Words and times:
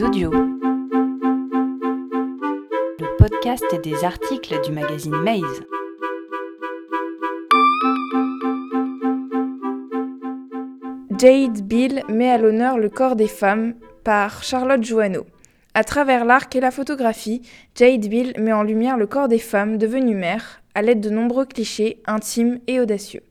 Audio. 0.00 0.30
Le 2.98 3.16
podcast 3.18 3.66
des 3.84 4.04
articles 4.04 4.58
du 4.64 4.72
magazine 4.72 5.14
Maze. 5.16 5.62
Jade 11.18 11.60
Bill 11.66 12.02
met 12.08 12.30
à 12.30 12.38
l'honneur 12.38 12.78
le 12.78 12.88
corps 12.88 13.16
des 13.16 13.28
femmes 13.28 13.74
par 14.02 14.42
Charlotte 14.42 14.82
Joanneau. 14.82 15.26
À 15.74 15.84
travers 15.84 16.24
l'art 16.24 16.48
et 16.54 16.60
la 16.60 16.70
photographie, 16.70 17.42
Jade 17.74 18.08
Bill 18.08 18.32
met 18.38 18.54
en 18.54 18.62
lumière 18.62 18.96
le 18.96 19.06
corps 19.06 19.28
des 19.28 19.38
femmes 19.38 19.76
devenues 19.76 20.16
mères 20.16 20.62
à 20.74 20.80
l'aide 20.80 21.00
de 21.00 21.10
nombreux 21.10 21.44
clichés 21.44 22.02
intimes 22.06 22.60
et 22.66 22.80
audacieux. 22.80 23.24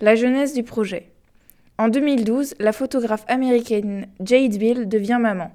La 0.00 0.16
jeunesse 0.16 0.52
du 0.52 0.64
projet. 0.64 1.12
En 1.78 1.88
2012, 1.88 2.54
la 2.58 2.72
photographe 2.72 3.24
américaine 3.28 4.06
Jade 4.24 4.56
Bill 4.56 4.88
devient 4.88 5.18
maman. 5.20 5.50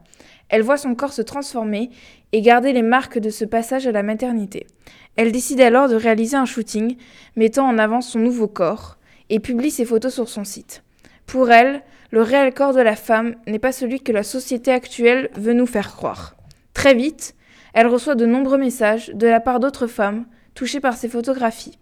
Elle 0.49 0.62
voit 0.62 0.77
son 0.77 0.93
corps 0.93 1.13
se 1.13 1.23
transformer 1.23 1.89
et 2.31 2.41
garder 2.41 2.73
les 2.73 2.84
marques 2.84 3.17
de 3.17 3.31
ce 3.31 3.43
passage 3.43 3.88
à 3.88 3.91
la 3.91 4.03
maternité. 4.03 4.67
Elle 5.15 5.31
décide 5.31 5.62
alors 5.62 5.89
de 5.89 5.95
réaliser 5.95 6.38
un 6.38 6.45
shooting 6.45 6.95
mettant 7.35 7.67
en 7.67 7.79
avant 7.79 8.02
son 8.02 8.20
nouveau 8.20 8.48
corps 8.48 8.98
et 9.29 9.39
publie 9.39 9.71
ses 9.71 9.85
photos 9.85 10.13
sur 10.13 10.29
son 10.29 10.43
site. 10.43 10.84
Pour 11.26 11.49
elle, 11.49 11.81
le 12.12 12.21
réel 12.21 12.53
corps 12.53 12.73
de 12.73 12.81
la 12.81 12.95
femme 12.95 13.35
n'est 13.48 13.57
pas 13.57 13.71
celui 13.71 14.01
que 14.01 14.12
la 14.12 14.23
société 14.23 14.71
actuelle 14.71 15.29
veut 15.35 15.53
nous 15.53 15.65
faire 15.65 15.95
croire. 15.95 16.35
Très 16.73 16.93
vite, 16.93 17.34
elle 17.73 17.88
reçoit 17.88 18.15
de 18.15 18.26
nombreux 18.26 18.57
messages 18.57 19.09
de 19.13 19.27
la 19.27 19.40
part 19.40 19.59
d'autres 19.59 19.88
femmes 19.88 20.26
touchées 20.53 20.81
par 20.81 20.98
ces 20.98 21.09
photographies. 21.09 21.79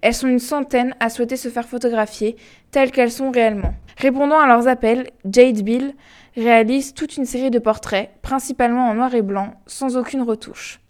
Elles 0.00 0.14
sont 0.14 0.28
une 0.28 0.38
centaine 0.38 0.94
à 1.00 1.10
souhaiter 1.10 1.36
se 1.36 1.48
faire 1.48 1.68
photographier 1.68 2.36
telles 2.70 2.90
qu'elles 2.90 3.12
sont 3.12 3.30
réellement. 3.30 3.74
Répondant 3.98 4.38
à 4.38 4.46
leurs 4.46 4.68
appels, 4.68 5.08
Jade 5.24 5.62
Bill 5.62 5.94
réalise 6.36 6.94
toute 6.94 7.16
une 7.16 7.26
série 7.26 7.50
de 7.50 7.58
portraits, 7.58 8.10
principalement 8.22 8.88
en 8.88 8.94
noir 8.94 9.14
et 9.14 9.22
blanc, 9.22 9.54
sans 9.66 9.96
aucune 9.96 10.22
retouche. 10.22 10.80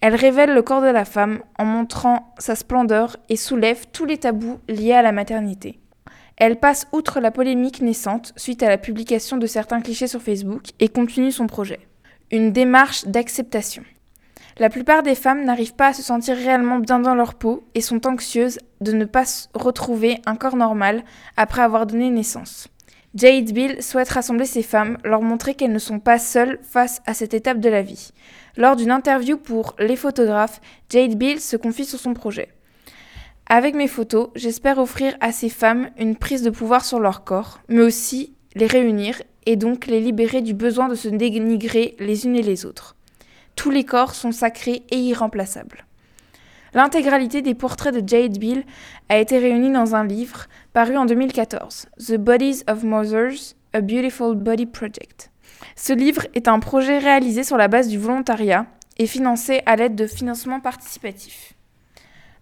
Elle 0.00 0.14
révèle 0.14 0.54
le 0.54 0.62
corps 0.62 0.80
de 0.80 0.86
la 0.86 1.04
femme 1.04 1.40
en 1.58 1.64
montrant 1.64 2.32
sa 2.38 2.54
splendeur 2.54 3.16
et 3.28 3.36
soulève 3.36 3.86
tous 3.92 4.04
les 4.04 4.18
tabous 4.18 4.60
liés 4.68 4.92
à 4.92 5.02
la 5.02 5.12
maternité. 5.12 5.80
Elle 6.36 6.60
passe 6.60 6.86
outre 6.92 7.18
la 7.18 7.32
polémique 7.32 7.82
naissante 7.82 8.32
suite 8.36 8.62
à 8.62 8.68
la 8.68 8.78
publication 8.78 9.38
de 9.38 9.46
certains 9.46 9.80
clichés 9.80 10.06
sur 10.06 10.22
Facebook 10.22 10.68
et 10.78 10.88
continue 10.88 11.32
son 11.32 11.48
projet. 11.48 11.80
Une 12.30 12.52
démarche 12.52 13.06
d'acceptation. 13.06 13.82
La 14.60 14.70
plupart 14.70 15.04
des 15.04 15.14
femmes 15.14 15.44
n'arrivent 15.44 15.74
pas 15.74 15.88
à 15.88 15.92
se 15.92 16.02
sentir 16.02 16.36
réellement 16.36 16.80
bien 16.80 16.98
dans 16.98 17.14
leur 17.14 17.34
peau 17.34 17.62
et 17.76 17.80
sont 17.80 18.08
anxieuses 18.08 18.58
de 18.80 18.90
ne 18.90 19.04
pas 19.04 19.22
retrouver 19.54 20.18
un 20.26 20.34
corps 20.34 20.56
normal 20.56 21.04
après 21.36 21.62
avoir 21.62 21.86
donné 21.86 22.10
naissance. 22.10 22.66
Jade 23.14 23.52
Bill 23.52 23.80
souhaite 23.82 24.08
rassembler 24.08 24.46
ces 24.46 24.64
femmes, 24.64 24.98
leur 25.04 25.22
montrer 25.22 25.54
qu'elles 25.54 25.72
ne 25.72 25.78
sont 25.78 26.00
pas 26.00 26.18
seules 26.18 26.58
face 26.62 27.00
à 27.06 27.14
cette 27.14 27.34
étape 27.34 27.60
de 27.60 27.68
la 27.68 27.82
vie. 27.82 28.10
Lors 28.56 28.74
d'une 28.74 28.90
interview 28.90 29.36
pour 29.36 29.76
Les 29.78 29.96
photographes, 29.96 30.60
Jade 30.90 31.14
Bill 31.14 31.40
se 31.40 31.56
confie 31.56 31.84
sur 31.84 32.00
son 32.00 32.12
projet. 32.12 32.48
Avec 33.46 33.76
mes 33.76 33.88
photos, 33.88 34.28
j'espère 34.34 34.78
offrir 34.78 35.16
à 35.20 35.30
ces 35.30 35.48
femmes 35.48 35.88
une 35.98 36.16
prise 36.16 36.42
de 36.42 36.50
pouvoir 36.50 36.84
sur 36.84 36.98
leur 36.98 37.22
corps, 37.22 37.60
mais 37.68 37.80
aussi 37.80 38.34
les 38.56 38.66
réunir 38.66 39.22
et 39.46 39.56
donc 39.56 39.86
les 39.86 40.00
libérer 40.00 40.42
du 40.42 40.52
besoin 40.52 40.88
de 40.88 40.94
se 40.96 41.08
dénigrer 41.08 41.94
les 42.00 42.26
unes 42.26 42.36
et 42.36 42.42
les 42.42 42.66
autres. 42.66 42.97
Tous 43.58 43.70
les 43.70 43.82
corps 43.82 44.14
sont 44.14 44.30
sacrés 44.30 44.84
et 44.88 44.98
irremplaçables. 44.98 45.84
L'intégralité 46.74 47.42
des 47.42 47.56
portraits 47.56 47.92
de 47.92 48.08
Jade 48.08 48.38
Bill 48.38 48.62
a 49.08 49.18
été 49.18 49.36
réunie 49.36 49.72
dans 49.72 49.96
un 49.96 50.06
livre 50.06 50.46
paru 50.72 50.96
en 50.96 51.06
2014, 51.06 51.86
The 51.98 52.14
Bodies 52.18 52.62
of 52.70 52.84
Mothers, 52.84 53.56
A 53.72 53.80
Beautiful 53.80 54.36
Body 54.36 54.66
Project. 54.66 55.32
Ce 55.74 55.92
livre 55.92 56.22
est 56.34 56.46
un 56.46 56.60
projet 56.60 56.98
réalisé 56.98 57.42
sur 57.42 57.56
la 57.56 57.66
base 57.66 57.88
du 57.88 57.98
volontariat 57.98 58.66
et 58.96 59.08
financé 59.08 59.60
à 59.66 59.74
l'aide 59.74 59.96
de 59.96 60.06
financements 60.06 60.60
participatifs. 60.60 61.54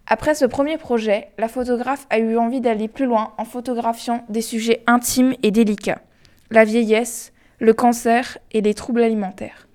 Après 0.05 0.35
ce 0.35 0.45
premier 0.45 0.77
projet, 0.77 1.29
la 1.39 1.47
photographe 1.47 2.05
a 2.11 2.19
eu 2.19 2.37
envie 2.37 2.61
d'aller 2.61 2.87
plus 2.87 3.07
loin 3.07 3.33
en 3.39 3.43
photographiant 3.43 4.23
des 4.29 4.41
sujets 4.41 4.83
intimes 4.85 5.33
et 5.41 5.49
délicats, 5.49 6.03
la 6.51 6.63
vieillesse, 6.63 7.33
le 7.57 7.73
cancer 7.73 8.37
et 8.51 8.61
les 8.61 8.75
troubles 8.75 9.01
alimentaires. 9.01 9.66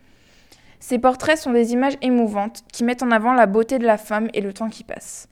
Ces 0.82 0.98
portraits 0.98 1.38
sont 1.38 1.52
des 1.52 1.72
images 1.74 1.96
émouvantes 2.02 2.64
qui 2.72 2.82
mettent 2.82 3.04
en 3.04 3.12
avant 3.12 3.34
la 3.34 3.46
beauté 3.46 3.78
de 3.78 3.86
la 3.86 3.96
femme 3.96 4.28
et 4.34 4.40
le 4.40 4.52
temps 4.52 4.68
qui 4.68 4.82
passe. 4.82 5.28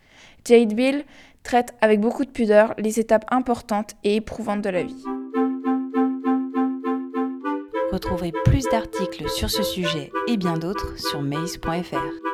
Jade 0.47 0.75
Bill 0.75 1.05
traite 1.43 1.75
avec 1.81 2.00
beaucoup 2.00 2.25
de 2.25 2.31
pudeur 2.31 2.72
les 2.78 3.00
étapes 3.00 3.25
importantes 3.33 3.97
et 4.05 4.15
éprouvantes 4.15 4.62
de 4.62 4.71
la 4.71 4.84
vie. 4.84 5.05
Retrouvez 7.91 8.31
plus 8.44 8.65
d'articles 8.71 9.28
sur 9.28 9.50
ce 9.50 9.65
sujet 9.65 10.12
et 10.28 10.37
bien 10.37 10.56
d'autres 10.56 10.97
sur 11.00 11.21
maze.fr. 11.21 12.30